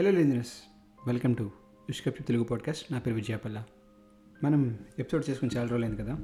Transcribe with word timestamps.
Hello 0.00 0.10
listeners 0.10 0.52
welcome 1.06 1.36
to 1.36 1.42
విష్కప్ 1.88 2.26
Telugu 2.26 2.44
podcast 2.44 2.92
నా 2.92 2.98
పేరు 2.98 3.14
విజయపల్ల 3.14 3.64
మనం 4.44 4.78
ఎపిసోడ్ 4.98 5.30
చేసుకుని 5.30 5.56
చాలా 5.56 5.68
రోజులైంది 5.68 5.96
కదా. 5.96 6.18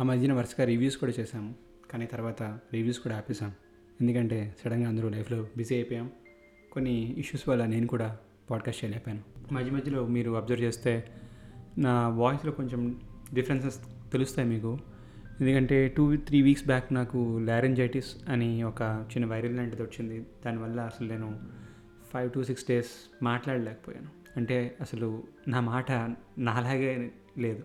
ఆ 0.00 0.02
మధ్యన 0.02 0.32
వరుసగా 0.32 0.64
రివ్యూస్ 0.64 0.96
కూడా 0.96 1.12
చేశాము 1.20 1.54
కానీ 1.90 2.06
తర్వాత 2.06 2.42
రివ్యూస్ 2.42 2.98
కూడా 2.98 3.16
ఆపేసాం 3.16 3.52
ఎందుకంటే 4.00 4.56
సడన్గా 4.64 4.88
అందరూ 4.88 5.08
లైఫ్లో 5.08 5.46
బిజీ 5.56 5.74
అయిపోయాం. 5.74 6.10
కొన్ని 6.72 7.18
ఇష్యూస్ 7.18 7.48
వల్ల 7.48 7.66
నేను 7.66 7.86
కూడా 7.86 8.18
పాడ్కాస్ట్ 8.50 8.84
చేయలేకపోయాను. 8.84 9.54
మధ్య 9.54 9.70
మధ్యలో 9.70 10.06
మీరు 10.06 10.30
అబ్జర్వ్ 10.30 10.64
చేస్తే 10.64 11.04
నా 11.78 12.08
వాయిస్లో 12.08 12.52
కొంచెం 12.52 13.00
డిఫరెన్సెస్ 13.34 13.80
తెలుస్తాయి 14.12 14.48
మీకు. 14.48 14.78
ఎందుకంటే 15.40 15.88
టూ 15.88 16.16
త్రీ 16.16 16.42
వీక్స్ 16.42 16.66
బ్యాక్ 16.66 16.94
నాకు 16.94 17.38
లారెంజైటిస్ 17.38 18.16
అని 18.28 18.62
ఒక 18.62 18.82
చిన్న 18.82 19.26
వైరల్ 19.26 19.56
లాంటిది 19.56 19.82
వచ్చింది. 19.82 20.26
దానివల్ల 20.46 20.80
అసలు 20.80 21.08
నేను 21.08 21.60
ఫైవ్ 22.10 22.32
టు 22.32 22.42
సిక్స్ 22.42 22.64
డేస్ 22.64 23.24
మాట్లాడలేకపోయాను. 23.24 24.08
అంటే 24.36 24.76
అసలు 24.80 25.22
నా 25.48 25.60
మాట 25.60 25.92
నాలాగే 26.38 27.12
లేదు. 27.38 27.62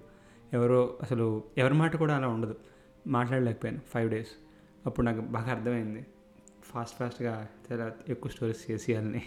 ఎవరో 0.53 0.98
అసలు 1.02 1.44
ఎవరి 1.58 1.73
మాట 1.73 1.95
కూడా 1.95 2.16
అలా 2.16 2.27
ఉండదు. 2.27 2.55
మాట్లాడలేకపోయాను 3.08 3.80
ఫైవ్ 3.94 4.12
డేస్ 4.12 4.30
అప్పుడు 4.86 5.05
నాకు 5.05 5.20
బాగా 5.20 5.52
అర్థమైంది. 5.52 6.05
ఫాస్ట్ 6.63 6.98
ఫాస్ట్గా 6.98 7.48
చాలా 7.72 7.91
ఎక్కువ 8.09 8.31
స్టోరీస్ 8.31 8.72
చేసేయాలని. 8.72 9.22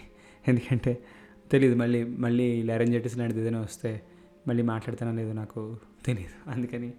ఎందుకంటే 0.47 1.03
తెలియదు 1.51 1.75
మళ్ళీ 1.75 2.03
మళ్ళీ 2.03 2.63
లారెంజైటిస్ 2.63 3.17
లాంటిది 3.17 3.41
ఏదైనా 3.41 3.61
వస్తే 3.61 4.01
మళ్ళీ 4.47 4.63
మాట్లాడతానో 4.63 5.11
లేదో 5.11 5.33
నాకు 5.33 5.77
తెలియదు 6.05 6.49
అందుకని 6.49 6.93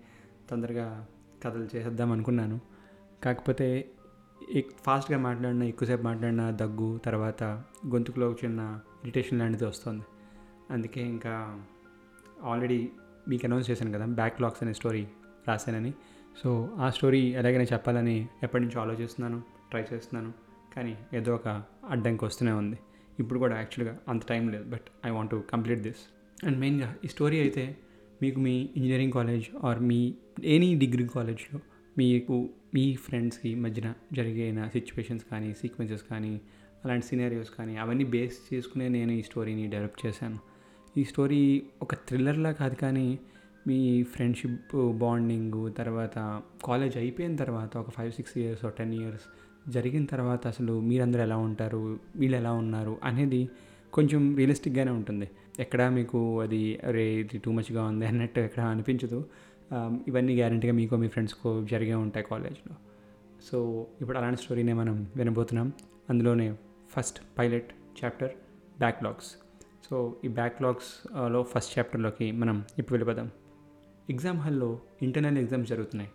తొందరగా 0.50 1.06
కథలు 1.44 1.68
చేసేద్దాం 1.76 2.12
అనుకున్నాను. 2.12 2.60
కాకపోతే 3.24 3.90
ఫాస్ట్గా 4.84 5.18
మాట్లాడినా 5.18 5.64
ఎక్కువసేపు 5.64 6.02
మాట్లాడినా 6.02 6.50
దగ్గు 6.50 6.98
తర్వాత 7.04 7.42
గొంతుకులో 7.86 8.32
చిన్న 8.44 8.80
ఇరిటేషన్ 9.02 9.38
లాంటిది 9.38 9.64
వస్తుంది. 9.64 10.04
అందుకే 10.70 11.02
ఇంకా 11.02 11.64
ఆల్రెడీ 12.42 12.88
మీకు 13.28 13.46
అనౌన్స్ 13.46 13.70
చేశాను 13.70 13.92
కదా 13.92 14.06
బ్యాక్లాగ్స్ 14.06 14.62
అనే 14.62 14.72
స్టోరీ 14.72 15.06
రాశానని. 15.48 15.92
సో 16.42 16.74
ఆ 16.78 16.90
స్టోరీ 16.90 17.20
ఎలాగైనా 17.20 17.64
చెప్పాలని 17.64 18.28
ఎప్పటి 18.42 18.64
నుంచో 18.64 18.80
ఆలోచిస్తున్నాను 18.80 19.42
ట్రై 19.70 19.84
చేస్తున్నాను. 19.92 20.32
కానీ 20.76 20.98
ఏదో 21.14 21.34
ఒక 21.34 21.62
అడ్డంకి 21.88 22.24
వస్తూనే 22.24 22.52
ఉంది. 22.52 22.78
ఇప్పుడు 23.18 23.38
కూడా 23.38 23.56
యాక్చువల్గా 23.56 23.98
అంత 24.08 24.22
టైం 24.28 24.48
లేదు 24.48 24.64
but 24.64 24.86
I 25.06 25.10
want 25.10 25.30
to 25.30 25.42
complete 25.50 25.80
this. 25.80 26.02
And 26.46 26.58
మెయిన్గా 26.58 26.94
ఈ 27.04 27.08
స్టోరీ 27.08 27.40
అయితే 27.40 27.76
మీకు 28.22 28.40
మీ 28.40 28.68
ఇంజనీరింగ్ 28.76 29.12
కాలేజ్ 29.12 29.64
ఆర్ 29.64 29.80
మీ 29.80 30.14
ఎనీ 30.44 30.74
డిగ్రీ 30.74 31.08
కాలేజ్లో 31.08 31.60
మీకు 31.98 32.48
మీ 32.74 32.96
ఫ్రెండ్స్కి 32.96 33.54
మధ్యన 33.54 33.94
జరిగిన 34.12 34.68
సిచ్యువేషన్స్ 34.68 35.24
కానీ 35.30 35.54
సీక్వెన్సెస్ 35.54 36.02
కానీ 36.10 36.40
అలాంటి 36.84 37.06
సినారియోస్ 37.06 37.50
కానీ 37.50 37.76
అవన్నీ 37.76 38.04
బేస్ 38.04 38.54
చేసుకునే 38.54 38.88
నేను 38.88 39.12
ఈ 39.12 39.22
స్టోరీని 39.22 39.70
డెవలప్ 39.70 40.06
చేశాను. 40.06 40.38
ఈ 40.96 41.04
స్టోరీ 41.04 41.62
ఒక 41.82 41.94
థ్రిల్లర్లా 41.94 42.52
కాదు 42.52 42.74
కానీ 42.74 43.18
మీ 43.66 44.02
ఫ్రెండ్షిప్ 44.02 44.92
బాండింగ్ 44.98 45.74
తర్వాత 45.78 46.42
కాలేజ్ 46.64 46.96
అయిపోయిన 46.96 47.36
తర్వాత 47.36 47.76
ఒక 47.76 47.90
five 47.90 48.12
six 48.12 48.38
years 48.38 48.76
ten 48.78 48.94
years 48.94 49.22
జరిగిన 49.70 50.04
తర్వాత 50.04 50.46
అసలు 50.46 50.80
మీరందరూ 50.80 51.22
ఎలా 51.22 51.36
ఉంటారు? 51.36 51.98
వీళ్ళు 52.16 52.36
ఎలా 52.36 52.52
ఉన్నారు? 52.52 52.98
అనేది 53.04 53.48
కొంచెం 53.92 54.36
రియలిస్టిక్గానే 54.36 54.90
ఉంటుంది. 54.90 55.30
ఎక్కడ 55.58 55.88
మీకు 55.88 56.40
అది 56.40 56.78
అరే 56.84 57.14
ఇది 57.14 57.38
టూ 57.38 57.52
మచ్గా 57.52 57.84
ఉంది 57.84 58.06
అన్నట్టు 58.06 58.40
ఎక్కడ 58.40 58.62
అనిపించదు. 58.62 59.24
Um, 59.76 59.92
ఇవన్నీ 60.08 60.32
గ్యారంటీగా 60.38 60.72
మీకు 60.78 60.94
మీ 61.00 61.08
ఫ్రెండ్స్కో 61.14 61.50
జరిగే 61.72 61.96
ఉంటాయి 62.04 62.24
కాలేజ్లో 62.30 62.74
సో 63.48 63.58
ఇప్పుడు 64.00 64.16
అలాంటి 64.18 64.40
స్టోరీనే 64.42 64.72
మనం 64.80 64.96
వినబోతున్నాం. 65.18 65.68
అందులోనే 66.10 66.46
first 66.94 67.18
pilot 67.38 67.70
chapter 67.98 68.32
backlogs 68.78 69.30
so 69.86 69.96
ఈ 70.24 70.28
బ్యాక్లాగ్స్లో 70.40 71.42
ఫస్ట్ 71.52 71.72
చాప్టర్లోకి 71.78 72.32
మనం 72.32 72.56
ఇప్పుడు 72.78 72.94
వెళ్ళిపోదాం. 72.96 73.28
ఎగ్జామ్ 74.14 74.40
హాల్లో 74.44 74.70
ఇంటర్నల్ 75.02 75.38
ఎగ్జామ్స్ 75.44 75.70
జరుగుతున్నాయి. 75.72 76.10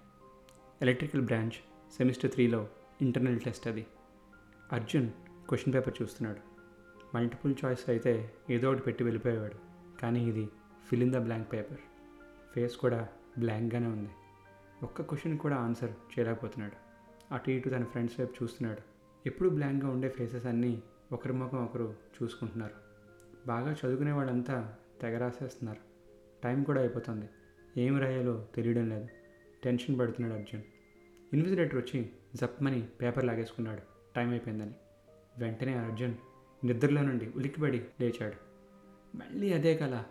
ఎలక్ట్రికల్ 0.81 1.25
బ్రాంచ్ 1.31 1.57
సెమిస్టర్ 1.97 2.31
త్రీలో 2.35 2.61
ఇంటర్నల్ 3.01 3.41
టెస్ట్ 3.47 3.67
అది. 3.67 3.85
అర్జున్ 4.77 5.09
క్వశ్చన్ 5.49 5.73
పేపర్ 5.75 5.95
చూస్తున్నాడు. 6.01 6.41
మల్టిపుల్ 7.15 7.53
చాయిస్ 7.65 7.85
అయితే 7.93 8.13
ఏదో 8.55 8.67
ఒకటి 8.71 8.83
పెట్టి 8.87 9.03
వెళ్ళిపోయేవాడు. 9.03 9.59
కానీ 10.01 10.21
ఇది 10.31 10.47
fill 10.89 11.05
in 11.07 11.13
the 11.17 11.21
blank 11.27 11.49
paper 11.53 11.83
face 12.53 12.75
కూడా 12.77 12.99
బ్లాంక్గానే 13.39 13.87
ఉంది. 13.87 14.09
ఒక్క 14.83 15.01
క్వశ్చన్ 15.01 15.37
కూడా 15.37 15.55
ఆన్సర్ 15.55 15.91
చేయలేకపోతున్నాడు. 15.91 16.85
అటు 17.33 17.51
ఇటు 17.51 17.69
తన 17.69 17.83
ఫ్రెండ్స్ 17.83 18.19
వైపు 18.19 18.43
చూస్తున్నాడు. 18.43 18.81
ఎప్పుడు 19.25 19.49
బ్లాంక్గా 19.49 19.91
ఉండే 19.91 20.09
ఫేసెస్ 20.09 20.45
అన్నీ 20.45 20.83
ఒకరి 21.11 21.33
ముఖం 21.33 21.63
ఒకరు 21.63 21.95
చూసుకుంటున్నారు. 22.23 22.71
బాగా 23.47 23.71
చదువుకునే 23.71 24.11
వాళ్ళంతా 24.11 24.75
తెగ 25.01 25.17
రాసేస్తున్నారు. 25.17 25.79
టైం 26.43 26.63
కూడా 26.63 26.79
అయిపోతుంది. 26.79 27.29
ఏం 27.77 27.99
రాయాలో 27.99 28.47
తెలియడం 28.55 28.89
లేదు. 28.89 29.07
టెన్షన్ 29.63 29.99
పడుతున్నాడు 29.99 30.39
అర్జున్. 30.39 30.61
ఇన్విజిలేటర్ 31.33 31.75
వచ్చి 31.75 32.09
జప్మని 32.35 32.81
పేపర్ 33.01 33.25
లాగేసుకున్నాడు. 33.25 33.81
టైం 34.15 34.29
అయిపోయిందని. 34.29 34.75
వెంటనే 35.37 35.73
అర్జున్ 35.73 36.13
నిద్రలో 36.63 37.01
నుండి 37.01 37.31
ఉలిక్కిపడి 37.35 37.85
లేచాడు. 38.01 38.35
మళ్ళీ 39.17 39.53
అదే 39.53 39.77
కళ 39.77 40.03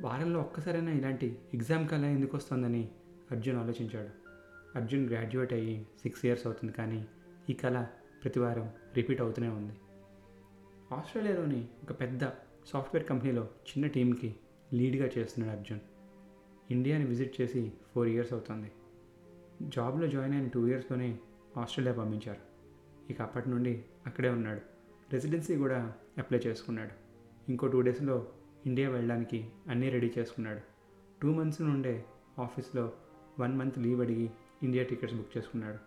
వారంలో 0.00 0.40
ఒక్కసారైనా 0.40 0.90
ఇలాంటి 0.90 1.38
ఎగ్జామ్ 1.54 1.88
కళ 1.88 2.04
ఎందుకు 2.04 2.36
వస్తుందని 2.36 2.88
అర్జున్ 3.30 3.56
ఆలోచించాడు. 3.56 4.08
అర్జున్ 4.78 5.08
గ్రాడ్యుయేట్ 5.08 5.52
అయ్యి 5.52 5.86
సిక్స్ 6.02 6.26
ఇయర్స్ 6.26 6.46
అవుతుంది 6.46 6.72
కానీ 6.72 7.06
ఈ 7.50 7.52
కళ 7.52 7.86
ప్రతి 8.22 8.40
వారం 8.40 8.70
రిపీట్ 8.94 9.20
అవుతూనే 9.20 9.48
ఉంది. 9.48 9.72
ఆస్ట్రేలియాలోని 10.92 11.68
ఒక 11.82 12.00
పెద్ద 12.00 12.24
సాఫ్ట్వేర్ 12.66 13.06
కంపెనీలో 13.06 13.42
చిన్న 13.42 13.86
టీంకి 13.86 14.36
లీడ్గా 14.74 15.10
చేస్తున్నాడు 15.18 15.58
అర్జున్. 15.58 15.80
ఇండియాని 16.70 17.04
విజిట్ 17.04 17.40
చేసి 17.40 17.72
ఫోర్ 17.94 18.08
ఇయర్స్ 18.08 18.32
అవుతుంది. 18.32 18.72
జాబ్లో 19.62 20.06
జాయిన్ 20.06 20.34
అయిన 20.34 20.48
టూ 20.48 20.66
ఇయర్స్లోనే 20.66 21.18
ఆస్ట్రేలియా 21.56 21.96
పంపించారు. 21.96 22.40
ఇక 23.12 23.22
అప్పటి 23.22 23.50
నుండి 23.50 23.84
అక్కడే 24.06 24.28
ఉన్నాడు. 24.28 24.60
రెసిడెన్సీ 25.12 25.56
కూడా 25.56 25.92
అప్లై 26.18 26.38
చేసుకున్నాడు. 26.38 26.90
ఇంకో 27.50 27.66
టూ 27.66 27.80
డేస్లో 27.80 28.32
ఇండియా 28.66 28.90
వెళ్ళడానికి 28.90 29.50
అన్నీ 29.68 29.88
రెడీ 29.88 30.12
చేసుకున్నాడు. 30.18 30.60
టూ 31.22 31.34
మంత్స్ 31.34 31.62
నుండే 31.62 32.04
ఆఫీస్లో 32.38 32.92
వన్ 33.40 33.58
మంత్ 33.58 33.78
లీవ్ 33.78 34.00
అడిగి 34.00 34.30
ఇండియా 34.62 34.84
టికెట్స్ 34.84 35.16
బుక్ 35.16 35.36
చేసుకున్నాడు. 35.36 35.78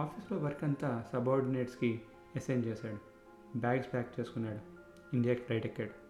ఆఫీస్లో 0.00 0.38
వర్క్ 0.38 0.64
అంతా 0.64 1.04
సబార్డినేట్స్కి 1.12 2.00
అసైన్ 2.36 2.64
చేశాడు. 2.64 2.98
బ్యాగ్స్ 3.58 3.92
ప్యాక్ 3.92 4.20
చేసుకున్నాడు. 4.20 4.58
ఇండియాకి 5.16 5.40
ఫ్లైట్ 5.40 5.66
ఎక్కాడు. 5.66 6.06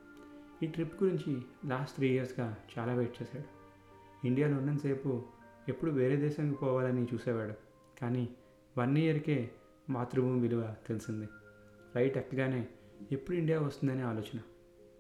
ఈ 0.65 0.69
ట్రిప్ 0.69 1.03
గురించి 1.03 1.43
లాస్ట్ 1.65 1.97
త్రీ 1.97 2.09
ఇయర్స్గా 2.09 2.57
చాలా 2.79 2.95
వెయిట్ 2.95 3.23
చేశాడు. 3.23 3.57
ఇండియాలో 4.27 4.57
ఉన్నంతసేపు 4.57 5.23
ఎప్పుడు 5.69 5.91
వేరే 5.91 6.17
దేశానికి 6.17 6.59
పోవాలని 6.59 7.07
చూసేవాడు. 7.15 7.53
కానీ 8.01 8.29
వన్ 8.79 8.99
ఇయర్కే 8.99 9.51
మాతృభూమి 9.91 10.41
విలువ 10.41 10.75
తెలిసింది. 10.87 11.27
ఫ్లైట్ 11.91 12.19
ఎక్కగానే 12.19 12.69
ఎప్పుడు 13.13 13.37
ఇండియా 13.37 13.61
వస్తుందనే 13.61 14.03
ఆలోచన. 14.03 14.39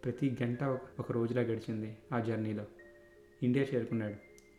ప్రతి 0.06 0.36
గంట 0.42 0.64
ఒక- 0.98 1.14
రోజులా 1.14 1.42
గడిచింది 1.42 1.98
ఆ 2.12 2.20
జర్నీలో. 2.20 2.64
ఇండియా 3.42 3.66
చేరుకున్నాడు. 3.74 4.14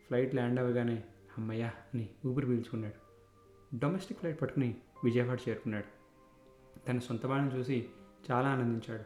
ఫ్లైట్ 0.06 0.34
ల్యాండ్ 0.34 0.60
అవ్వగానే 0.60 1.04
అమ్మయ్యా 1.38 1.66
అని 1.66 2.08
ఊపిరి 2.26 2.46
పీల్చుకున్నాడు. 2.46 3.08
డొమెస్టిక్ 3.76 4.18
ఫ్లైట్ 4.18 4.40
పట్టుకుని 4.42 4.76
విజయవాడ 5.04 5.38
చేరుకున్నాడు. 5.48 5.84
తన 6.88 6.98
సొంత 6.98 7.26
వాళ్ళని 7.26 7.58
చూసి 7.58 7.86
చాలా 8.30 8.48
ఆనందించాడు. 8.48 9.02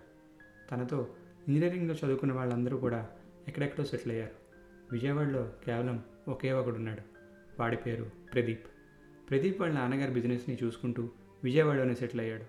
తనతో 0.71 1.15
ఇంజనీరింగ్లో 1.49 1.95
చదువుకున్న 1.95 2.33
వాళ్ళందరూ 2.33 2.79
కూడా 2.79 3.09
ఎక్కడెక్కడో 3.49 3.85
సెటిల్ 3.85 4.13
అయ్యారు. 4.13 4.33
విజయవాడలో 4.93 5.53
కేవలం 5.65 6.03
ఒకే 6.29 6.53
ఒకడున్నాడు. 6.53 7.03
వాడి 7.61 7.77
పేరు 7.77 8.11
ప్రదీప్. 8.33 8.67
ప్రదీప్ 9.31 9.61
వాళ్ళ 9.61 9.75
నాన్నగారి 9.75 10.13
బిజినెస్ని 10.13 10.59
చూసుకుంటూ 10.63 11.11
విజయవాడలోనే 11.45 11.95
సెటిల్ 11.95 12.21
అయ్యాడు. 12.21 12.45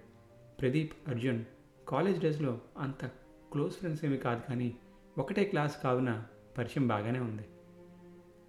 ప్రదీప్ 0.62 0.94
అర్జున్ 1.08 1.46
కాలేజ్ 1.88 2.20
డేస్లో 2.20 2.62
అంత 2.78 3.23
క్లోజ్ 3.54 3.74
ఫ్రెండ్స్ 3.74 4.06
ఏమి 4.06 4.18
కాదు 4.18 4.42
కానీ 4.50 4.76
ఒకటే 5.18 5.44
క్లాస్ 5.44 5.84
కావున 5.84 6.26
పరిచయం 6.58 6.88
బాగానే 6.88 7.20
ఉంది. 7.20 7.46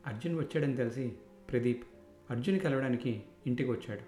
అర్జున్ 0.07 0.39
వచ్చాడని 0.39 0.77
తెలిసి 0.77 1.13
ప్రదీప్ 1.51 1.85
అర్జున్ 2.31 2.61
కలవడానికి 2.61 3.23
ఇంటికి 3.47 3.71
వచ్చాడు. 3.71 4.01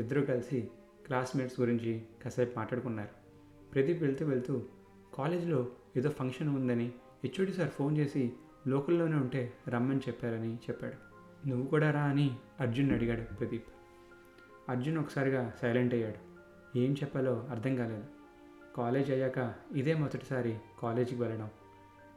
ఇద్దరూ 0.00 0.22
కలిసి 0.22 0.70
క్లాస్మేట్స్ 1.06 1.60
గురించి 1.60 2.02
కాసేపు 2.24 2.58
మాట్లాడుకున్నారు. 2.58 3.08
ప్రదీప్ 3.74 4.02
వెళ్తూ 4.02 4.26
వెళ్తూ 4.26 4.62
కాలేజీలో 5.14 5.68
ఏదో 5.96 6.10
ఫంక్షన్ 6.10 6.48
ఉందని 6.48 6.92
హెచ్ఓడి 7.24 7.52
సార్ 7.52 7.70
ఫోన్ 7.70 7.98
చేసి 7.98 8.32
లోకల్లోనే 8.66 9.16
ఉంటే 9.16 9.52
రమ్మని 9.68 9.98
చెప్పారని 9.98 10.54
చెప్పాడు. 10.54 11.16
నువ్వు 11.48 11.66
కూడా 11.66 11.90
రా 11.90 12.02
అని 12.02 12.36
అర్జున్ 12.60 12.90
అడిగాడు 12.90 13.34
ప్రదీప్. 13.34 13.68
అర్జున్ 14.68 14.98
ఒకసారిగా 14.98 15.52
సైలెంట్ 15.62 15.94
అయ్యాడు. 15.94 16.36
ఏం 16.78 16.92
చెప్పాలో 16.92 17.46
అర్థం 17.50 17.76
కాలేదు. 17.76 18.15
కాలేజ్ 18.76 19.10
అయ్యాక 19.10 19.54
ఇదే 19.72 19.94
మొదటిసారి 19.94 20.58
కాలేజీకి 20.82 21.22
వెళ్ళడం. 21.22 21.50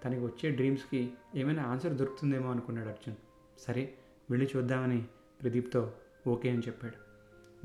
తనకి 0.06 0.19
వచ్చే 0.19 0.50
డ్రీమ్స్కి 0.50 1.13
ఏమైనా 1.35 1.63
ఆన్సర్ 1.63 1.94
దొరుకుతుందేమో 1.94 2.51
అనుకున్నాడు 2.51 2.88
అర్జున్. 2.88 3.15
సరే 3.59 3.94
వెళ్ళి 4.31 4.50
చూద్దామని 4.56 5.06
ప్రదీప్తో 5.41 5.94
ఓకే 6.27 6.50
అని 6.50 6.59
చెప్పాడు. 6.59 7.09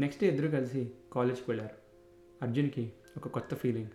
నెక్స్ట్ 0.01 0.23
డే 0.25 0.29
ఇద్దరు 0.29 0.49
కలిసి 0.49 0.93
కాలేజ్కి 1.13 1.51
వెళ్ళారు. 1.51 1.75
అర్జున్కి 2.43 2.93
ఒక 3.17 3.29
కొత్త 3.29 3.55
ఫీలింగ్. 3.55 3.89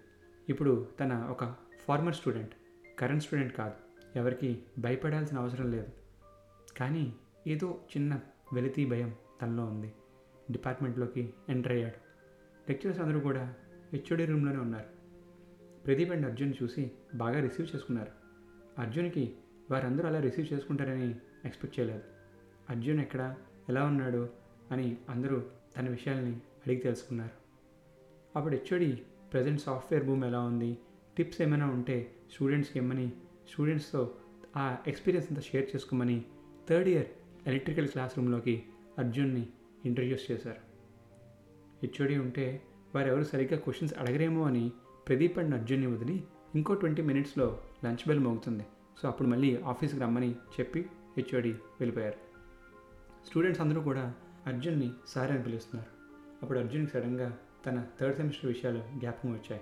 ఇప్పుడు 0.50 0.88
తన 1.00 1.13
ఒక 1.13 1.56
ఫార్మర్ 1.88 2.16
స్టూడెంట్. 2.16 2.52
కరెంట్ 3.00 3.24
స్టూడెంట్ 3.24 3.56
కాదు. 3.56 3.74
ఎవరికి 4.16 4.63
భయపడాల్సిన 4.80 5.38
అవసరం 5.38 5.72
లేదు. 5.72 5.88
కానీ 6.78 7.13
ఏదో 7.48 7.80
చిన్న 7.98 8.19
వెలితీ 8.54 8.86
భయం 8.86 9.16
తనలో 9.42 9.66
ఉంది. 9.66 9.94
డిపార్ట్మెంట్లోకి 10.52 11.34
ఎంటర్ 11.50 11.72
అయ్యాడు. 11.72 12.10
లెక్చరర్స్ 12.69 13.02
అందరూ 13.02 13.19
కూడా 13.19 13.54
హెచ్ఓడి 13.94 14.26
రూమ్లోనే 14.26 14.58
ఉన్నారు. 14.58 15.00
ప్రదీప్ 15.86 16.12
అండ్ 16.12 16.26
అర్జున్ 16.26 16.54
చూసి 16.64 16.92
బాగా 17.16 17.40
రిసీవ్ 17.40 17.76
చేసుకున్నారు. 17.76 18.12
అర్జున్కి 18.82 19.36
వారందరూ 19.72 20.08
అలా 20.08 20.20
రిసీవ్ 20.20 20.54
చేసుకుంటారని 20.54 21.16
ఎక్స్పెక్ట్ 21.46 21.80
చేయలేదు. 21.80 22.02
అర్జున్ 22.70 23.00
ఎక్కడ 23.00 23.36
ఎలా 23.70 23.84
ఉన్నాడు 23.86 24.30
అని 24.72 24.98
అందరూ 25.10 25.44
తన 25.78 25.90
విషయాల్ని 25.90 26.34
అడిగి 26.34 26.80
తెలుసుకున్నారు. 26.80 27.40
అప్పుడు 28.36 28.56
హెచ్ఓడి 28.56 29.02
ప్రజెంట్ 29.34 29.62
సాఫ్ట్వేర్ 29.62 30.06
భూమి 30.06 30.28
ఎలా 30.28 30.40
ఉంది 30.40 30.78
టిప్స్ 31.18 31.42
ఏమైనా 31.42 31.68
ఉంటే 31.68 32.16
స్టూడెంట్స్కి 32.32 32.80
ఇమ్మని 32.80 33.12
స్టూడెంట్స్తో 33.50 34.16
ఆ 34.56 34.78
ఎక్స్పీరియన్స్ 34.88 35.32
అంతా 35.32 35.42
షేర్ 35.42 35.76
చేసుకోమని 35.76 36.26
థర్డ్ 36.70 36.90
ఇయర్ 36.90 37.06
ఎలక్ట్రికల్ 37.48 37.88
క్లాస్ 37.88 38.18
రూమ్లోకి 38.18 38.64
అర్జున్ని 38.98 39.48
ఇంట్రడ్యూస్ 39.86 40.32
చేశారు. 40.32 40.62
హెచ్ఓడి 41.84 42.18
ఉంటే 42.18 42.62
వారెవరు 42.96 43.24
సరిగ్గా 43.24 43.60
క్వశ్చన్స్ 43.60 43.98
అడగరేమో 43.98 44.44
అని 44.44 44.72
ప్రదీప్ 45.08 45.40
అండ్ 45.40 45.56
అర్జున్ని 45.56 45.88
వదిలి 45.88 46.28
ఇంకో 46.56 46.74
ట్వంటీ 46.74 47.02
మినిట్స్లో 47.02 47.64
లంచ్ 47.86 48.08
బెల్ 48.08 48.20
మోగుతుంది. 48.20 48.66
సో 49.02 49.08
అప్పుడు 49.08 49.28
మళ్ళీ 49.28 49.62
ఆఫీస్కి 49.62 50.00
రమ్మని 50.00 50.32
చెప్పి 50.32 50.90
హెచ్ఓడి 51.18 51.50
వెళ్ళిపోయారు. 51.52 52.16
స్టూడెంట్స్ 53.28 53.62
అందరూ 53.62 53.82
కూడా 53.82 54.14
అర్జున్ని 54.48 54.92
సార్ 55.08 55.32
అని 55.32 55.44
పిలుస్తున్నారు. 55.44 55.92
అప్పుడు 56.42 56.60
అర్జున్కి 56.60 56.92
సడన్గా 56.92 57.38
తన 57.66 57.86
థర్డ్ 58.00 58.18
సెమిస్టర్ 58.18 58.46
విషయాలు 58.46 59.00
జ్ఞాపకం 59.00 59.34
వచ్చాయి. 59.34 59.62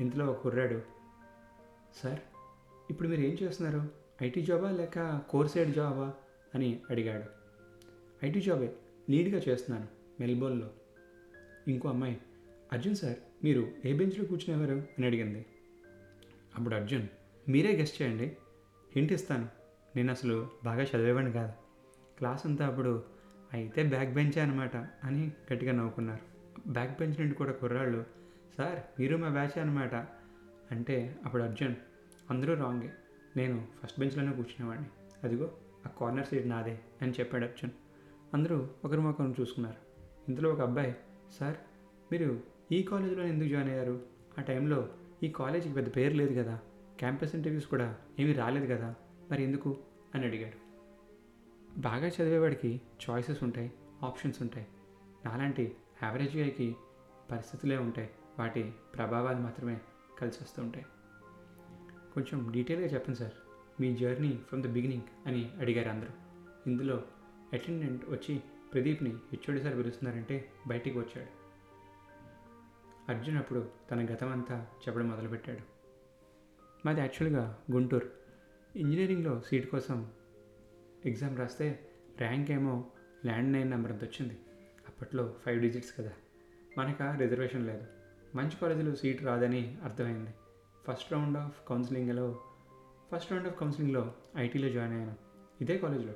ఇంతలో 0.00 0.26
ఒక 0.26 0.40
కుర్రాడు 0.40 0.82
సార్ 2.02 2.20
ఇప్పుడు 2.90 3.08
మీరు 3.08 3.20
ఏం 3.20 3.36
చేస్తున్నారు? 3.42 3.88
ఐటీ 4.22 4.42
జాబా 4.42 4.70
లేక 4.70 5.20
కోర్ 5.30 5.48
సైడ్ 5.48 5.74
జాబా? 5.74 6.14
అని 6.54 6.80
అడిగాడు. 6.90 7.24
ఐటీ 8.26 8.40
జాబే 8.40 8.72
లీడ్గా 9.10 9.40
చేస్తున్నాను 9.48 9.88
మెల్బోర్న్లో. 10.20 10.70
ఇంకో 11.68 11.88
అమ్మాయి 11.88 12.20
అర్జున్ 12.76 12.96
సార్ 12.96 13.16
మీరు 13.44 13.68
ఏ 13.84 13.92
బెంచ్లో 13.92 14.24
కూర్చునేవారు 14.24 14.72
అని 14.72 15.06
అడిగింది. 15.06 15.46
అప్పుడు 16.58 16.74
అర్జున్ 16.74 17.08
మీరే 17.48 17.76
గెస్ట్ 17.76 18.02
చేయండి. 18.02 18.36
హింట్ 18.96 19.12
ఇస్తాను. 19.12 19.48
నేను 19.96 20.10
అసలు 20.10 20.50
బాగా 20.64 20.82
చదివేవాడిని 20.82 21.32
కాదు. 21.32 21.52
క్లాస్ 22.18 22.46
అంతా 22.46 22.66
అప్పుడు 22.66 23.04
అయితే 23.52 23.82
బ్యాక్ 23.82 24.10
బెంచే 24.10 24.40
అనమాట 24.40 24.76
అని 24.76 25.32
గట్టిగా 25.52 25.72
నవ్వుకున్నారు. 25.72 26.20
బ్యాక్ 26.70 26.98
బెంచ్ 26.98 27.20
నుండి 27.20 27.34
కూడా 27.34 27.52
కుర్రాళ్ళు 27.52 28.06
సార్ 28.58 29.00
మీరు 29.00 29.16
మా 29.16 29.28
బ్యాచే 29.28 29.60
అనమాట 29.60 29.94
అంటే 30.70 31.16
అప్పుడు 31.24 31.42
అర్జున్ 31.42 31.74
అందరూ 32.30 32.54
రాంగే. 32.54 32.92
నేను 33.36 33.66
ఫస్ట్ 33.82 34.00
బెంచ్లోనే 34.00 34.32
కూర్చునేవాడిని. 34.32 34.86
అదిగో 35.24 35.52
ఆ 35.86 35.88
కార్నర్ 35.88 36.26
సీట్ 36.26 36.48
నాదే 36.48 36.80
అని 37.02 37.12
చెప్పాడు 37.12 37.44
అర్జున్. 37.44 37.70
అందరూ 38.34 38.68
ఒకరి 38.84 39.00
మొక్కను 39.00 39.34
చూసుకున్నారు. 39.40 39.76
ఇందులో 40.28 40.50
ఒక 40.50 40.60
అబ్బాయి 40.60 40.96
సార్ 41.40 41.56
మీరు 42.12 42.55
ఈ 42.72 42.82
కాలేజీలో 42.82 43.24
ఎందుకు 43.24 43.48
జాయిన్ 43.48 43.70
అయ్యారు? 43.70 44.00
ఆ 44.38 44.42
టైంలో 44.42 44.88
ఈ 45.22 45.28
కాలేజీకి 45.28 45.74
పెద్ద 45.74 45.96
పేరు 45.96 46.14
లేదు 46.14 46.42
కదా. 46.42 46.60
క్యాంపస్ 46.98 47.34
ఇంటర్వ్యూస్ 47.34 47.66
కూడా 47.66 47.96
ఏమీ 48.18 48.32
రాలేదు 48.32 48.74
కదా. 48.74 48.94
మరి 49.30 49.42
ఎందుకు? 49.42 49.78
అని 50.14 50.26
అడిగాడు. 50.26 50.66
బాగా 51.80 52.06
చదివేవాడికి 52.06 52.80
చాయిసెస్ 53.10 53.42
ఉంటాయి 53.42 53.72
ఆప్షన్స్ 54.02 54.42
ఉంటాయి. 54.42 54.66
నాలాంటి 55.24 55.76
యావరేజ్ 56.02 56.36
గాయకి 56.36 56.76
పరిస్థితులే 57.30 57.76
ఉంటాయి. 57.76 58.10
వాటి 58.38 58.72
ప్రభావాలు 58.96 59.38
మాత్రమే 59.38 59.80
కలిసి 60.20 60.38
వస్తూ 60.42 60.62
ఉంటాయి. 60.62 60.86
కొంచెం 62.14 62.50
డీటెయిల్గా 62.52 62.88
చెప్పండి 62.88 63.18
సార్. 63.18 63.32
మీ 63.80 63.96
జర్నీ 63.96 64.40
ఫ్రమ్ 64.48 64.62
ద 64.62 64.66
బిగినింగ్ 64.66 65.02
అని 65.26 65.50
అడిగారు 65.58 65.88
అందరూ. 65.88 66.08
ఇందులో 66.66 67.02
అటెండెంట్ 67.52 68.10
వచ్చి 68.10 68.40
ప్రదీప్ని 68.72 69.10
హెచ్ఓడి 69.10 69.60
సార్ 69.60 69.76
పిలుస్తున్నారంటే 69.76 70.48
బయటికి 70.66 70.98
వచ్చాడు. 70.98 71.45
అర్జున్ 73.08 73.36
అప్పుడు 73.36 73.70
తన 73.90 74.04
గతం 74.04 74.32
అంతా 74.32 74.66
చెప్పడం 74.80 75.08
మొదలుపెట్టాడు. 75.08 75.58
మాది 76.86 77.00
యాక్చువల్గా 77.00 77.62
గుంటూరు. 77.72 78.10
ఇంజనీరింగ్లో 78.76 79.40
సీట్ 79.40 79.70
కోసం 79.70 80.12
ఎగ్జామ్ 81.06 81.38
రాస్తే 81.38 81.88
ర్యాంక్ 82.18 82.50
ఏమో 82.50 82.90
ల్యాండ్ 83.24 83.52
నైన్ 83.52 83.70
నెంబర్ 83.70 83.92
అంత 83.92 84.04
వచ్చింది. 84.04 84.38
అప్పట్లో 84.88 85.34
ఫైవ్ 85.44 85.60
డిజిట్స్ 85.60 85.98
కదా. 85.98 86.12
మనకు 86.78 87.04
ఆ 87.04 87.16
రిజర్వేషన్ 87.16 87.66
లేదు. 87.66 87.86
మంచి 88.34 88.52
కాలేజీలో 88.60 88.94
సీట్ 88.94 89.22
రాదని 89.22 89.78
అర్థమైంది. 89.84 90.34
ఫస్ట్ 90.88 91.12
రౌండ్ 91.12 91.38
ఆఫ్ 91.38 91.68
కౌన్సిలింగ్లో 91.68 92.40
ఫస్ట్ 93.12 93.32
రౌండ్ 93.32 93.46
ఆఫ్ 93.46 93.60
కౌన్సిలింగ్లో 93.60 94.14
ఐటీలో 94.36 94.68
జాయిన్ 94.68 94.94
అయ్యాను. 94.94 95.16
ఇదే 95.60 95.78
కాలేజ్లో. 95.78 96.12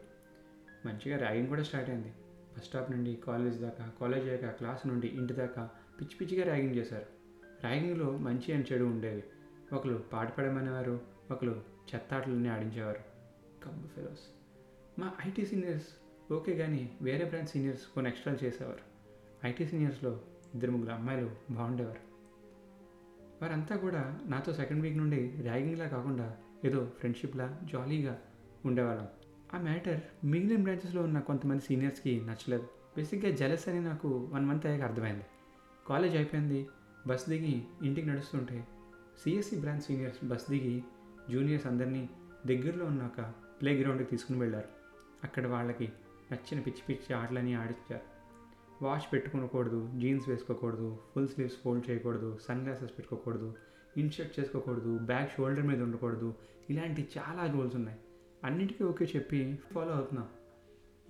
మంచిగా 0.86 1.18
ర్యాగింగ్ 1.18 1.48
కూడా 1.48 1.62
స్టార్ట్ 1.62 1.90
అయింది. 1.90 2.14
బస్ 2.56 2.64
స్టాప్ 2.64 2.90
నుండి 2.90 3.14
కాలేజ్ 3.14 3.60
దాకా 3.60 3.92
కాలేజ్ 4.00 4.28
అయ్యాక 4.28 4.54
క్లాస్ 4.54 4.86
నుండి 4.86 5.06
ఇంటి 5.06 5.32
దాకా 5.32 5.70
పిచ్చి 6.00 6.16
పిచ్చిగా 6.20 6.44
ర్యాగింగ్ 6.44 6.74
చేశారు. 6.74 7.06
ర్యాగింగ్లో 7.66 8.18
మంచి 8.18 8.52
అని 8.52 8.64
చెడు 8.72 8.84
ఉండేవి. 8.84 9.22
ఒకరు 9.74 10.04
పాట 10.12 10.38
పాడమనేవారు 10.38 11.00
ఒకరు 11.30 11.62
చెత్తాటలన్నీ 11.94 12.48
ఆడించేవారు. 12.48 12.98
కబ్బు 13.64 13.88
ఫెలోస్ 13.88 14.20
మా 15.00 15.12
ఐటీ 15.26 15.46
సీనియర్స్ 15.46 15.86
ఓకే 16.32 16.56
కానీ 16.56 16.90
వేరే 17.02 17.24
బ్రాంచ్ 17.24 17.46
సీనియర్స్ 17.46 17.82
కొన్ని 17.86 18.10
ఎక్స్ట్రాలు 18.10 18.44
చేసేవారు. 18.44 18.78
ఐటీ 19.46 19.66
సీనియర్స్లో 19.66 20.20
ఇద్దరు 20.54 20.70
ముగ్గురు 20.70 20.92
అమ్మాయిలు 20.92 21.30
బాగుండేవారు. 21.50 22.00
వారంతా 23.42 23.76
కూడా 23.76 24.20
నాతో 24.26 24.52
సెకండ్ 24.52 24.82
వీక్ 24.82 24.96
నుండి 24.96 25.34
ర్యాగింగ్లా 25.40 25.88
కాకుండా 25.88 26.36
ఏదో 26.64 26.92
ఫ్రెండ్షిప్లా 26.98 27.60
జాలీగా 27.72 28.18
ఉండేవాళ్ళం. 28.64 29.08
ఆ 29.54 29.60
మ్యాటర్ 29.60 30.00
మిగిలిన 30.24 30.62
బ్రాంచెస్లో 30.62 31.02
ఉన్న 31.02 31.20
కొంతమంది 31.20 31.62
సీనియర్స్కి 31.62 32.20
నచ్చలేదు. 32.20 32.68
బేసిక్గా 32.96 33.30
జలస్ 33.30 33.68
అని 33.68 33.80
నాకు 33.80 34.30
వన్ 34.32 34.46
మంత్ 34.46 34.66
అయ్యాక 34.66 34.90
అర్థమైంది. 34.90 35.24
కాలేజ్ 35.90 36.16
అయిపోయింది 36.16 36.68
బస్ 37.06 37.28
దిగి 37.28 37.62
ఇంటికి 37.82 38.06
నడుస్తుంటే 38.06 38.66
సిఎస్సి 39.22 39.56
బ్రాంచ్ 39.56 39.80
సీనియర్స్ 39.80 40.24
బస్ 40.24 40.50
దిగి 40.50 40.84
జూనియర్స్ 41.30 41.66
అందరినీ 41.66 42.08
దగ్గరలో 42.46 42.84
ఉన్నాక 42.84 43.20
ప్లే 43.62 43.80
గ్రౌండ్కి 43.80 44.10
తీసుకుని 44.10 44.38
వెళ్ళారు. 44.38 44.68
అక్కడ 45.24 45.46
వాళ్ళకి 45.46 45.92
నచ్చిన 46.32 46.60
పిచ్చి 46.60 46.82
పిచ్చి 46.88 47.14
ఆటలన్నీ 47.14 47.54
ఆడించారు. 47.54 48.02
వాష్ 48.84 49.12
పెట్టుకోకూడదు 49.12 49.90
జీన్స్ 49.96 50.28
వేసుకోకూడదు 50.28 50.98
ఫుల్ 51.14 51.28
స్లీవ్స్ 51.28 51.56
ఫోల్డ్ 51.56 51.90
చేయకూడదు 51.90 52.38
సన్ 52.48 52.64
గ్లాసెస్ 52.64 52.90
పెట్టుకోకూడదు 52.90 53.54
ఇన్షర్ట్ 53.96 54.40
చేసుకోకూడదు 54.40 54.98
బ్యాగ్ 54.98 55.28
షోల్డర్ 55.28 55.66
మీద 55.66 55.82
ఉండకూడదు 55.82 56.34
ఇలాంటి 56.70 57.08
చాలా 57.18 57.52
రూల్స్ 57.52 57.76
ఉన్నాయి. 57.76 57.98
అన్నిటికీ 58.44 58.84
ఓకే 58.84 59.04
చెప్పి 59.16 59.58
ఫాలో 59.74 59.92
అవుతున్నాం. 59.92 60.28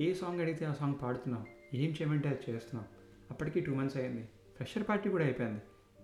ఏ 0.00 0.14
సాంగ్ 0.14 0.40
అడిగితే 0.40 0.64
ఆ 0.64 0.72
సాంగ్ 0.72 0.94
పాడుతున్నాం. 1.02 1.46
ఏం 1.74 1.90
చేయమంటే 1.90 2.28
అది 2.28 2.52
చేస్తున్నాం. 2.52 2.84
అప్పటికి 3.30 3.60
టూ 3.60 3.74
మంత్స్ 3.74 3.96
అయింది. 3.96 4.28
ఫ్రెషర్ 4.60 4.88
పార్టీ 4.88 5.10
కూడా 5.10 5.24
అయిపోయింది. 5.24 5.62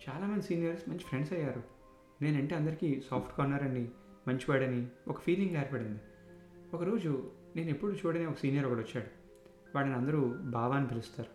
చాలామంది 0.09 0.43
సీనియర్స్ 0.43 0.89
మంచి 0.89 0.99
ఫ్రెండ్స్ 0.99 1.33
అయ్యారు. 1.33 1.63
నేనంటే 2.23 2.55
అందరికీ 2.55 3.03
సాఫ్ట్ 3.11 3.39
కార్నర్ 3.39 3.63
అని 3.63 3.89
మంచివాడని 4.29 4.87
ఒక 5.09 5.21
ఫీలింగ్ 5.21 5.51
ఏర్పడింది. 5.51 6.01
ఒకరోజు 6.75 7.31
నేను 7.57 7.71
ఎప్పుడు 7.71 7.93
చూడని 7.93 8.27
ఒక 8.27 8.37
సీనియర్ 8.39 8.67
ఒకడు 8.67 8.79
వచ్చాడు. 8.79 9.07
వాడిని 9.75 9.95
అందరూ 9.95 10.35
బావా 10.41 10.77
అని 10.77 10.87
పిలుస్తారు. 10.87 11.31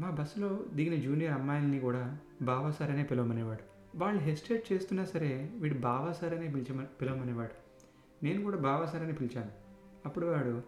మా 0.00 0.10
బస్సులో 0.10 0.64
దిగిన 0.74 1.00
జూనియర్ 1.00 1.32
అమ్మాయిల్ని 1.32 1.80
కూడా 1.80 2.18
బావా 2.42 2.70
సార్ 2.70 2.90
అనే 2.90 3.02
పిలవమనేవాడు. 3.02 3.98
వాళ్ళు 3.98 4.20
హెస్టేట్ 4.20 4.72
చేస్తున్నా 4.72 5.04
సరే 5.04 5.50
వీడు 5.54 5.78
బావా 5.78 6.12
సార్ 6.12 6.34
అనే 6.34 6.48
పిలిచమ 6.48 6.84
పిలవమనేవాడు. 6.84 7.84
నేను 8.24 8.42
కూడా 8.42 8.56
బావా 8.56 8.86
సార్ 8.86 9.02
అని 9.02 9.12
పిలిచాను. 9.12 9.50
అప్పుడు 10.06 10.26
వాడు 10.26 10.62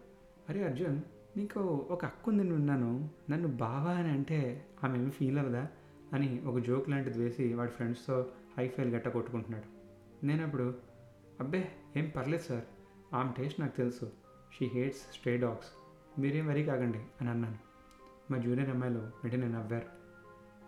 అరే 0.48 0.64
అర్జున్ 0.64 1.00
నీకు 1.36 1.86
ఒక 1.90 2.04
అక్క 2.04 2.28
ఉంది 2.28 2.52
ఉన్నాను 2.52 3.10
నన్ను 3.30 3.48
బావా 3.48 3.92
అని 3.92 4.08
అంటే 4.08 4.66
ఆమె 4.84 4.98
ఏమి 4.98 5.10
ఫీల్ 5.10 5.38
అవ్వదా? 5.38 5.68
అని 6.12 6.42
ఒక 6.46 6.58
జోక్ 6.58 6.90
లాంటిది 6.90 7.18
వేసి 7.18 7.54
వాడి 7.54 7.70
ఫ్రెండ్స్తో 7.70 8.26
హై 8.58 8.68
ఫైల్ 8.68 8.94
గట్ట 8.94 9.08
కొట్టుకుంటున్నాడు. 9.08 9.76
నేను 10.26 10.44
అప్పుడు 10.44 10.74
అబ్బే 11.40 11.68
ఏం 11.96 12.12
పర్లేదు 12.16 12.42
సార్ 12.42 12.64
ఆమె 13.14 13.32
టేస్ట్ 13.36 13.60
నాకు 13.60 13.76
తెలుసు. 13.76 14.12
షీ 14.58 14.66
హేట్స్ 14.66 15.00
స్ట్రే 15.00 15.36
డాగ్స్ 15.36 15.66
మీరేం 16.20 16.48
వరీ 16.48 16.64
కాగండి 16.64 16.98
అని 16.98 17.30
అన్నాను. 17.30 17.58
మా 18.32 18.38
జూనియర్ 18.38 18.70
అమ్మాయిలు 18.70 18.98
వెంటనే 18.98 19.48
నవ్వారు. 19.48 19.86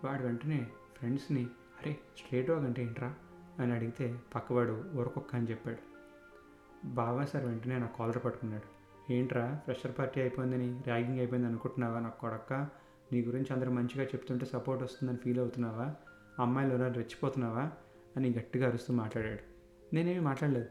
వాడు 0.07 0.23
వెంటనే 0.23 0.67
ఫ్రెండ్స్ని 0.97 1.43
అరే 1.79 1.97
స్ట్రే 2.17 2.41
డాగ్ 2.41 2.65
అంటే 2.65 2.81
ఏంట్రా? 2.81 3.15
అని 3.59 3.73
అడిగితే 3.73 4.19
పక్కవాడు 4.35 4.85
ఊరకొక్క 4.95 5.35
అని 5.35 5.49
చెప్పాడు. 5.49 5.77
బావా 6.87 7.25
సార్ 7.25 7.45
వెంటనే 7.45 7.77
నా 7.77 7.87
కాలర్ 7.99 8.25
పట్టుకున్నాడు. 8.25 8.78
ఏంట్రా 9.11 9.59
ఫ్రెషర్ 9.63 9.99
పార్టీ 9.99 10.21
అయిపోయిందని 10.21 10.77
ర్యాగింగ్ 10.77 11.19
అయిపోయింది 11.19 11.47
అనుకుంటున్నావా 11.47 11.99
నాకు 11.99 12.19
కొడక్క? 12.19 12.53
నీ 13.13 13.21
గురించి 13.21 13.53
అందరూ 13.53 13.71
మంచిగా 13.71 14.03
చెప్తుంటే 14.03 14.45
సపోర్ట్ 14.45 14.83
వస్తుందని 14.83 15.17
ఫీల్ 15.17 15.39
అవుతున్నావా? 15.39 15.95
అమ్మాయిలు 16.39 16.73
ఎవరైనా 16.73 16.93
రెచ్చిపోతున్నావా? 16.93 17.71
అని 18.17 18.33
గట్టిగా 18.37 18.67
అరుస్తూ 18.67 18.93
మాట్లాడాడు. 18.93 19.39
నేనేమి 19.95 20.19
మాట్లాడలేదు. 20.19 20.67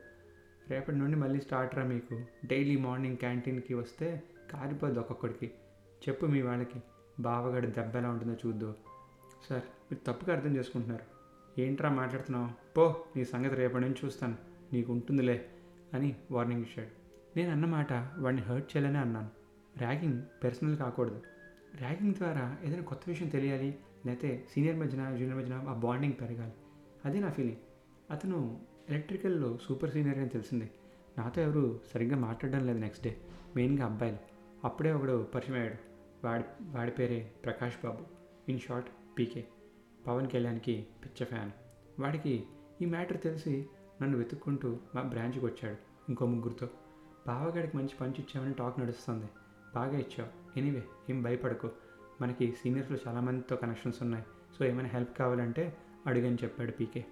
రేపటి 0.71 0.97
నుండి 0.97 1.17
మళ్ళీ 1.17 1.41
స్టార్ట్ 1.41 1.75
రా 1.75 1.85
మీకు. 1.85 2.25
డైలీ 2.45 2.77
మార్నింగ్ 2.77 3.17
క్యాంటీన్కి 3.17 3.75
వస్తే 3.75 4.23
కారిపోద్ది 4.53 4.99
ఒక్కొక్కడికి. 4.99 5.51
చెప్పు 6.09 6.27
మీ 6.27 6.43
వాళ్ళకి 6.43 6.83
బావగాడి 7.21 7.67
దెబ్బ 7.67 7.97
ఎలా 7.97 8.11
ఉంటుందో 8.11 8.37
చూద్దు. 8.47 8.75
సార్ 9.49 9.63
మీరు 9.93 10.13
తప్పుగా 10.13 10.37
అర్థం 10.37 10.57
చేసుకుంటున్నారు. 10.57 11.19
ఏంట్రా 11.61 11.91
మాట్లాడుతున్నావు? 11.91 12.75
పో 12.77 13.05
నీ 13.17 13.25
సంగతి 13.25 13.55
రేపటి 13.55 13.85
నుంచి 13.85 13.97
చూస్తాను. 14.05 14.37
నీకు 14.73 14.93
ఉంటుందిలే 14.93 15.47
అని 15.95 16.17
వార్నింగ్ 16.31 16.61
ఇచ్చాడు. 16.61 16.98
నేను 17.37 17.53
అన్నమాట 17.53 17.93
వాడిని 17.93 18.43
హర్ట్ 18.43 18.77
చేయాలని 18.77 18.99
అన్నాను. 18.99 19.31
ర్యాగింగ్ 19.79 20.23
పర్సనల్ 20.45 20.77
కాకూడదు. 20.77 21.23
ర్యాగింగ్ 21.77 22.15
ద్వారా 22.15 22.57
ఏదైనా 22.63 22.83
కొత్త 22.83 23.05
విషయం 23.09 23.29
తెలియాలి 23.29 23.79
లేకపోతే 24.07 24.47
సీనియర్ 24.51 24.77
మధ్యన 24.77 25.17
జూనియర్ 25.17 25.39
మధ్యన 25.39 25.55
ఆ 25.55 25.75
బాండింగ్ 25.75 26.13
పెరగాలి. 26.21 26.53
అదే 27.05 27.21
నా 27.21 27.31
ఫీలింగ్ 27.31 27.57
అతను 28.11 28.61
ఎలక్ట్రికల్లో 28.89 29.59
సూపర్ 29.63 29.91
సీనియర్ 29.91 30.19
అని 30.19 30.29
తెలిసింది. 30.29 30.71
నాతో 31.19 31.43
ఎవరు 31.43 31.81
సరిగ్గా 31.95 32.17
మాట్లాడడం 32.17 32.67
లేదు 32.67 32.79
నెక్స్ట్ 32.79 33.05
డే 33.05 33.21
మెయిన్గా 33.57 33.87
అబ్బాయిలు. 33.87 34.19
అప్పుడే 34.65 34.93
ఒకడు 34.93 35.29
పరిచయం 35.35 35.59
అయ్యాడు. 35.59 35.75
వాడి 36.27 36.45
వాడి 36.61 36.91
పేరే 36.91 37.33
Prakash 37.45 37.75
Babu. 37.85 38.05
In 38.51 38.61
short 38.61 38.89
PK 39.19 39.47
Pawan 40.07 40.31
కళ్యాణ్కి 40.31 40.87
పిచ్చ 41.05 41.25
ఫ్యాన్. 41.25 41.51
వాడికి 42.01 42.45
ఈ 42.83 42.85
మ్యాటర్ 42.85 43.21
తెలిసి 43.21 43.67
నన్ను 44.03 44.19
వెతుక్కుంటూ 44.19 44.79
మా 44.95 45.03
బ్రాంచ్కి 45.03 45.47
వచ్చాడు. 45.47 45.77
ఇంకో 46.09 46.27
ముగ్గురితో. 46.27 46.69
బావగాడికి 47.29 47.77
మంచి 47.77 47.91
పంచి 48.01 48.15
ఇచ్చామని 48.19 48.55
టాక్ 48.55 48.81
నడుస్తుంది. 48.81 49.27
బాగా 49.75 49.99
ఇచ్చావు. 49.99 50.59
ఎనీవే 50.59 50.85
ఏం 51.11 51.23
భయపడకు. 51.23 51.71
మనకి 52.21 52.53
సీనియర్స్లో 52.53 52.99
చాలామందితో 53.09 53.57
కనెక్షన్స్ 53.57 54.03
ఉన్నాయి. 54.03 54.25
సో 54.59 54.65
ఏమైనా 54.65 54.89
హెల్ప్ 54.89 55.19
కావాలంటే 55.19 55.77
అడిగని 56.07 56.35
చెప్పాడు 56.35 56.71
పీకే. 56.71 57.05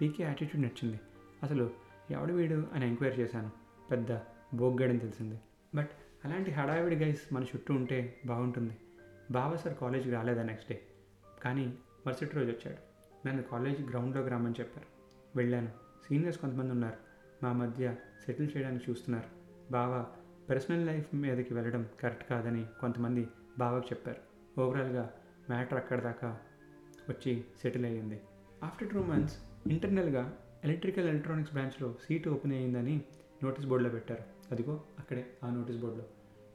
పీకే 0.00 0.22
యాటిట్యూడ్ 0.22 0.66
నచ్చింది. 0.66 1.00
అసలు 1.42 1.70
ఎవడు 2.10 2.32
వీడు 2.32 2.66
అని 2.72 2.88
ఎంక్వైరీ 2.88 3.22
చేశాను. 3.22 3.50
పెద్ద 3.90 4.18
బోగ్గాడని 4.54 4.98
తెలిసింది. 4.98 5.40
బట్ 5.74 5.90
అలాంటి 6.24 6.50
హడావిడి 6.50 6.96
గైస్ 6.96 7.34
మన 7.34 7.42
చుట్టూ 7.42 7.74
ఉంటే 7.74 8.20
బాగుంటుంది. 8.26 8.76
బావ 9.30 9.56
సార్ 9.56 9.76
కాలేజీకి 9.76 10.10
రాలేదా 10.10 10.42
నెక్స్ట్ 10.42 10.70
డే? 10.70 10.82
కానీ 11.42 11.78
మరుసటి 12.06 12.36
రోజు 12.36 12.50
వచ్చాడు. 12.50 12.78
నన్ను 13.28 13.42
కాలేజ్ 13.42 13.90
గ్రౌండ్లోకి 13.90 14.28
రమ్మని 14.28 14.54
చెప్పారు. 14.60 14.86
వెళ్ళాను. 15.36 15.68
సీనియర్స్ 16.08 16.40
కొంతమంది 16.40 16.72
ఉన్నారు. 16.72 16.96
మా 17.42 17.52
మధ్య 17.52 17.96
సెటిల్ 18.26 18.48
చేయడానికి 18.56 18.90
చూస్తున్నారు. 18.90 19.39
బావ 19.70 20.06
పర్సనల్ 20.50 20.86
లైఫ్ 20.86 21.14
మీదకి 21.14 21.54
వెళ్ళడం 21.54 21.86
కరెక్ట్ 22.00 22.30
కాదని 22.30 22.66
కొంతమంది 22.80 23.28
బావకు 23.58 23.86
చెప్పారు. 23.86 24.20
ఓవరాల్గా 24.60 25.10
మ్యాటర్ 25.50 25.78
అక్కడ 25.78 26.02
దాకా 26.02 26.38
వచ్చి 27.08 27.44
సెటిల్ 27.62 27.84
అయ్యింది. 27.84 28.20
ఆఫ్టర్ 28.64 28.90
టూ 28.90 29.02
మంత్స్ 29.02 29.38
ఇంటర్నల్గా 29.66 30.38
ఎలక్ట్రికల్ 30.64 31.08
ఎలక్ట్రానిక్స్ 31.08 31.52
బ్రాంచ్లో 31.52 31.94
సీటు 32.08 32.30
ఓపెన్ 32.30 32.52
అయ్యిందని 32.52 33.00
నోటీస్ 33.44 33.66
బోర్డులో 33.66 33.90
పెట్టారు. 33.90 34.24
అదిగో 34.50 34.80
అక్కడే 34.98 35.26
ఆ 35.44 35.50
నోటీస్ 35.50 35.78
బోర్డులో. 35.78 36.04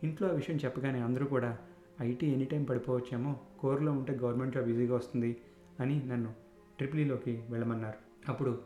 ఇంట్లో 0.04 0.28
ఆ 0.28 0.32
విషయం 0.32 0.56
చెప్పగానే 0.56 1.00
అందరూ 1.02 1.26
కూడా 1.26 1.58
ఐటీ 2.02 2.28
ఎనీ 2.28 2.46
టైం 2.46 2.64
పడిపోవచ్చేమో 2.64 3.40
కోర్లో 3.60 3.92
ఉంటే 3.92 4.14
గవర్నమెంట్ 4.14 4.56
జాబ్ 4.56 4.70
ఈజీగా 4.70 4.96
వస్తుంది 4.96 5.38
అని 5.80 6.06
నన్ను 6.06 6.34
ట్రిపుల్లోకి 6.78 7.44
వెళ్ళమన్నారు. 7.50 8.32
అప్పుడు 8.32 8.62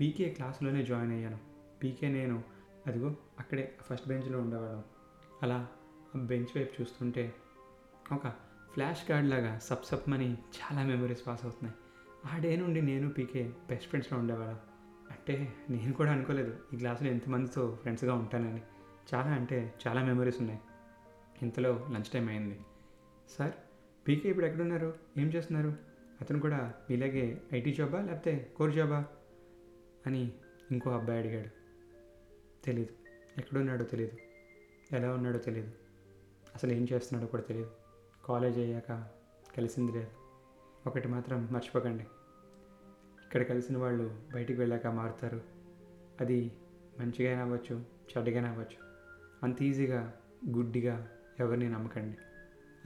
పీకే 0.00 0.28
క్లాస్లోనే 0.28 0.84
జాయిన్ 0.84 1.12
అయ్యాను. 1.12 1.38
పీకే 1.82 2.08
నేను 2.08 2.42
అదిగో 2.86 3.16
అక్కడే 3.38 3.74
ఫస్ట్ 3.80 4.08
బెంచ్లో 4.08 4.40
ఉండేవాళ్ళం. 4.40 4.84
అలా 5.42 5.68
ఆ 6.16 6.18
బెంచ్ 6.18 6.58
వైపు 6.58 6.80
చూస్తుంటే 6.80 7.34
ఒక 8.12 8.28
ఫ్లాష్ 8.72 9.08
కార్డ్ 9.08 9.30
లాగా 9.30 9.58
సబ్ 9.58 9.84
సబ్మని 9.84 10.32
చాలా 10.32 10.82
మెమరీస్ 10.82 11.26
పాస్ 11.26 11.44
అవుతున్నాయి. 11.44 11.76
ఆ 12.26 12.42
డే 12.42 12.56
నుండి 12.56 12.82
నేను 12.82 13.10
పీకే 13.10 13.52
బెస్ట్ 13.68 13.88
ఫ్రెండ్స్లో 13.88 14.18
ఉండేవాళ్ళం. 14.18 14.58
అంటే 15.10 15.54
నేను 15.70 15.92
కూడా 15.92 16.12
అనుకోలేదు 16.12 16.58
ఈ 16.74 16.76
క్లాస్లో 16.76 17.08
ఎంతమందితో 17.08 17.78
ఫ్రెండ్స్గా 17.80 18.14
ఉంటానని. 18.14 18.62
చాలా 19.14 19.30
అంటే 19.30 19.74
చాలా 19.86 20.04
మెమరీస్ 20.04 20.38
ఉన్నాయి. 20.38 20.60
ఇంతలో 21.42 21.86
లంచ్ 21.90 22.04
టైం 22.04 22.28
అయింది. 22.28 22.60
సార్ 23.38 23.52
పీకే 24.08 24.28
ఇప్పుడు 24.28 24.46
ఎక్కడున్నారు? 24.46 24.94
ఏం 25.16 25.26
చేస్తున్నారు? 25.26 25.76
అతను 26.20 26.40
కూడా 26.40 26.74
మీలాగే 26.90 27.42
ఐటీ 27.54 27.72
జాబా 27.72 28.00
లేకపోతే 28.00 28.52
కోర్ 28.56 28.72
జాబా? 28.72 29.04
అని 30.06 30.32
ఇంకో 30.70 30.90
అబ్బాయి 30.90 31.18
అడిగాడు. 31.18 31.61
తెలియదు 32.64 32.92
ఎక్కడున్నాడో 33.38 33.84
తెలియదు 33.84 34.18
ఎలా 34.96 35.14
ఉన్నాడో 35.14 35.38
తెలియదు 35.38 35.72
అసలు 36.54 36.72
ఏం 36.72 36.86
చేస్తున్నాడో 36.92 37.30
కూడా 37.30 37.42
తెలియదు 37.42 37.70
కాలేజ్ 38.24 38.58
అయ్యాక 38.58 39.08
కలిసింది 39.56 39.92
లేదు. 39.92 40.10
ఒకటి 40.88 41.08
మాత్రం 41.08 41.48
మర్చిపోకండి. 41.52 42.02
ఇక్కడ 43.22 43.42
కలిసిన 43.42 43.78
వాళ్ళు 43.78 44.20
బయటికి 44.34 44.58
వెళ్ళాక 44.58 44.86
మారుతారు. 44.86 45.40
అది 46.20 46.52
మంచిగానే 47.00 47.42
అవ్వచ్చు 47.42 47.76
చెడ్డగానే 47.78 48.48
అవ్వచ్చు. 48.48 48.76
అంత 49.42 49.62
ఈజీగా 49.62 50.14
గుడ్డిగా 50.48 51.10
ఎవరిని 51.40 51.68
నమ్మకండి 51.68 52.16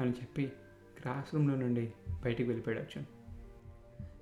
అని 0.02 0.10
చెప్పి 0.10 0.52
క్లాస్ 1.00 1.34
రూమ్లో 1.34 1.56
నుండి 1.56 1.92
బయటికి 2.24 2.48
వెళ్ళిపోయాడు 2.48 3.02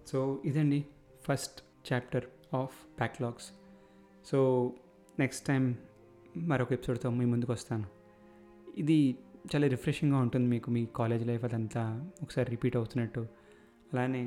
సో 0.06 0.42
ఇదండి 0.44 0.84
first 1.24 1.92
chapter 1.92 2.24
of 2.54 2.76
backlogs. 2.96 3.52
So 4.26 4.72
next 5.18 5.42
time 5.46 5.64
మరొక 6.50 6.72
ఎపిసోడ్తో 6.72 7.08
మీ 7.18 7.24
ముందుకు 7.32 7.52
వస్తాను. 7.52 7.86
ఇది 8.82 8.96
చాలా 9.50 9.66
రిఫ్రెషింగ్గా 9.74 10.18
ఉంటుంది 10.24 10.46
మీకు 10.54 10.68
మీ 10.76 10.82
కాలేజ్ 10.98 11.24
లైఫ్ 11.30 11.44
అదంతా 11.48 11.82
ఒకసారి 12.22 12.48
రిపీట్ 12.54 12.76
అవుతున్నట్టు. 12.76 13.22
అలానే 13.92 14.22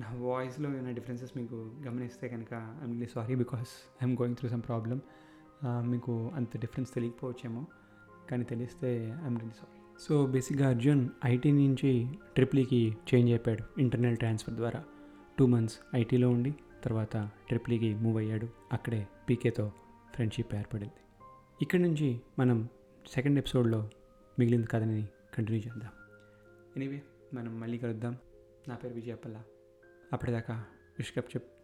నా 0.00 0.08
వాయిస్లో 0.24 0.66
ఏమైనా 0.70 0.92
డిఫరెన్సెస్ 0.98 1.32
మీకు 1.36 1.56
గమనిస్తే 1.86 2.28
కనుక 2.28 2.52
I'm 2.80 2.94
really 2.94 3.08
sorry 3.14 3.34
because 3.34 3.70
I'm 4.00 4.16
going 4.20 4.36
through 4.36 4.48
some 4.48 4.64
problem 4.70 5.00
మీకు 5.92 6.12
అంత 6.38 6.60
డిఫరెన్స్ 6.64 6.90
తెలియకపోవచ్చేమో 6.94 7.62
కానీ 8.30 8.44
తెలిస్తే 8.52 8.90
ఐఎమ్ 9.24 9.38
రియలీ 9.42 9.56
సారీ 9.60 9.78
సో 10.04 10.14
బేసిక్గా 10.34 10.66
అర్జున్ 10.68 11.02
ఐటీ 11.32 11.50
నుంచి 11.52 11.90
ట్రిప్లీకి 12.34 12.80
e 12.88 13.08
చేంజ్ 13.08 13.30
అయిపోయాడు 13.30 13.64
ఇంటర్నల్ 13.80 14.16
ట్రాన్స్ఫర్ 14.16 14.54
ద్వారా. 14.54 14.80
టూ 15.38 15.46
మంత్స్ 15.46 15.76
ఐటీలో 15.94 16.30
ఉండి. 16.30 16.52
తర్వాత 16.84 17.30
ట్రిప్లీకి 17.48 17.94
మూవ్ 17.94 18.16
అయ్యాడు. 18.16 18.48
అక్కడే 18.72 19.08
పీకేతో 19.28 19.72
ఫ్రెండ్షిప్ 20.14 20.54
ఏర్పడింది. 20.54 21.24
ఇక్కడి 21.62 21.82
నుంచి 21.82 22.20
మనం 22.38 22.68
సెకండ్ 23.10 23.38
ఎపిసోడ్లో 23.38 23.90
మిగిలింది 24.38 24.66
కథని 24.66 25.08
కంటిన్యూ 25.34 25.62
చేద్దాం. 25.62 25.90
ఎనీవే 26.76 27.02
మనం 27.34 27.60
మళ్ళీ 27.60 27.78
కలుద్దాం. 27.78 28.16
నా 28.68 28.74
పేరు 28.74 28.94
విజయపల్ల 28.94 29.42
అప్పటిదాకా 30.12 30.54
విష్కప్ 30.98 31.36
చెప్ 31.36 31.61